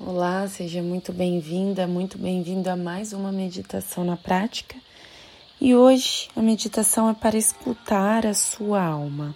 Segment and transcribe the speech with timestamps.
[0.00, 4.76] Olá, seja muito bem-vinda, muito bem-vindo a mais uma meditação na prática.
[5.60, 9.34] E hoje a meditação é para escutar a sua alma.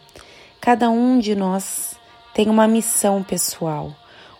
[0.61, 1.97] Cada um de nós
[2.33, 3.93] tem uma missão pessoal,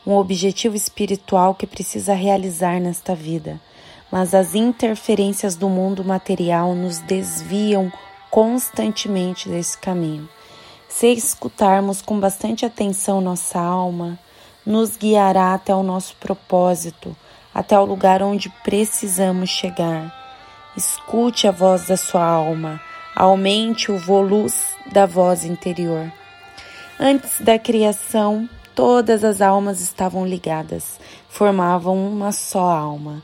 [0.07, 3.61] um objetivo espiritual que precisa realizar nesta vida,
[4.09, 7.93] mas as interferências do mundo material nos desviam
[8.31, 10.29] constantemente desse caminho.
[10.89, 14.17] Se escutarmos com bastante atenção nossa alma,
[14.65, 17.17] nos guiará até o nosso propósito,
[17.55, 20.13] até o lugar onde precisamos chegar.
[20.77, 22.81] Escute a voz da sua alma,
[23.15, 24.51] aumente o volume
[24.91, 26.11] da voz interior.
[26.99, 33.23] Antes da criação, todas as almas estavam ligadas, formavam uma só alma.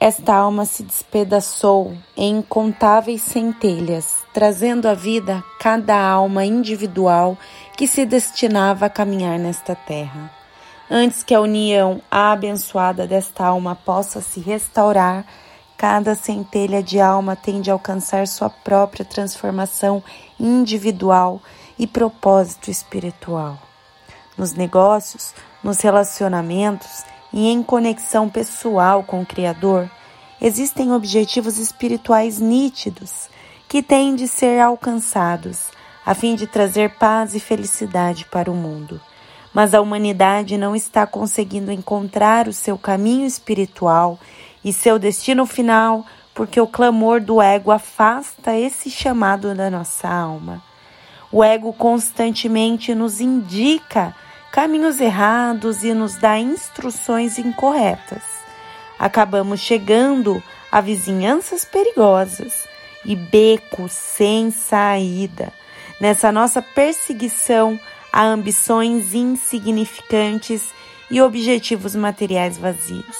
[0.00, 7.36] Esta alma se despedaçou em incontáveis centelhas, trazendo à vida cada alma individual
[7.76, 10.30] que se destinava a caminhar nesta terra.
[10.88, 15.26] Antes que a união abençoada desta alma possa se restaurar,
[15.76, 20.02] cada centelha de alma tende a alcançar sua própria transformação
[20.38, 21.42] individual
[21.76, 23.58] e propósito espiritual.
[24.36, 29.90] Nos negócios, nos relacionamentos, e em conexão pessoal com o Criador,
[30.40, 33.28] existem objetivos espirituais nítidos
[33.68, 35.68] que têm de ser alcançados
[36.04, 38.98] a fim de trazer paz e felicidade para o mundo.
[39.52, 44.18] Mas a humanidade não está conseguindo encontrar o seu caminho espiritual
[44.64, 50.62] e seu destino final porque o clamor do ego afasta esse chamado da nossa alma.
[51.30, 54.14] O ego constantemente nos indica
[54.58, 58.24] caminhos errados e nos dá instruções incorretas.
[58.98, 60.42] Acabamos chegando
[60.72, 62.66] a vizinhanças perigosas
[63.04, 65.52] e becos sem saída.
[66.00, 67.78] Nessa nossa perseguição
[68.12, 70.74] a ambições insignificantes
[71.08, 73.16] e objetivos materiais vazios.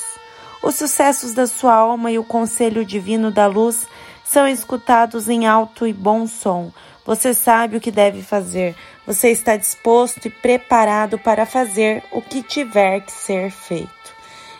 [0.61, 3.87] Os sucessos da sua alma e o conselho divino da luz
[4.25, 6.73] são escutados em alto e bom som.
[7.07, 8.75] Você sabe o que deve fazer,
[9.09, 13.89] você está disposto e preparado para fazer o que tiver que ser feito.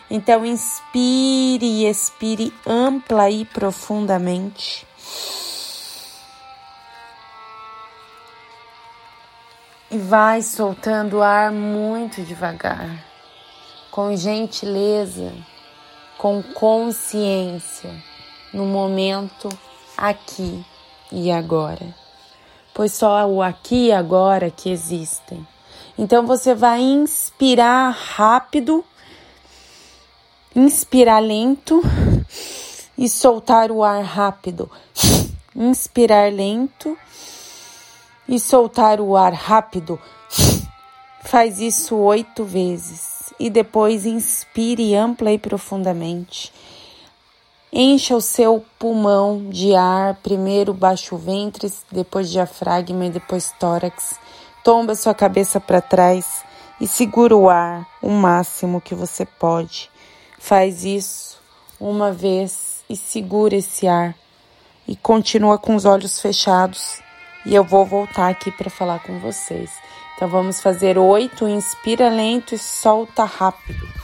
[0.09, 4.87] Então, inspire e expire ampla e profundamente.
[9.91, 13.05] E vai soltando o ar muito devagar,
[13.91, 15.31] com gentileza,
[16.17, 17.93] com consciência,
[18.51, 19.47] no momento
[19.95, 20.65] aqui
[21.11, 21.98] e agora
[22.79, 25.45] pois só o aqui e agora que existem.
[25.97, 28.85] Então você vai inspirar rápido,
[30.55, 31.81] inspirar lento
[32.97, 34.71] e soltar o ar rápido.
[35.53, 36.97] Inspirar lento
[38.29, 39.99] e soltar o ar rápido.
[41.25, 46.49] Faz isso oito vezes e depois inspire ampla e profundamente
[47.71, 54.19] Encha o seu pulmão de ar, primeiro baixo ventre, depois diafragma e depois tórax.
[54.63, 56.43] Tomba sua cabeça para trás
[56.81, 59.89] e segura o ar o máximo que você pode.
[60.39, 61.39] Faz isso
[61.79, 64.15] uma vez e segura esse ar
[64.87, 66.99] e continua com os olhos fechados
[67.45, 69.71] e eu vou voltar aqui para falar com vocês.
[70.15, 73.98] Então vamos fazer oito, inspira lento e solta rápido.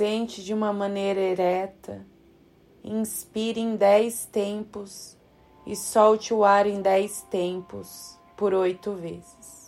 [0.00, 2.06] Sente de uma maneira ereta,
[2.82, 5.14] inspire em dez tempos
[5.66, 9.59] e solte o ar em dez tempos por oito vezes.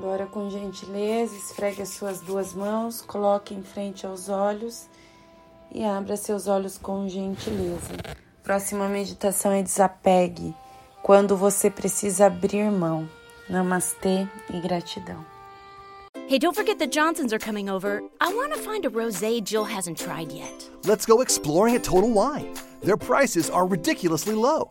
[0.00, 4.88] Agora, com gentileza, esfregue as suas duas mãos, coloque em frente aos olhos
[5.70, 7.92] e abra seus olhos com gentileza.
[8.42, 10.54] Próxima meditação é desapegue,
[11.02, 13.06] quando você precisa abrir mão.
[13.46, 15.22] Namastê e gratidão.
[16.30, 18.02] Hey, don't forget the Johnsons are coming over.
[18.22, 20.70] I want to find a rosé Jill hasn't tried yet.
[20.86, 22.54] Let's go exploring at Total Wine.
[22.82, 24.70] Their prices are ridiculously low.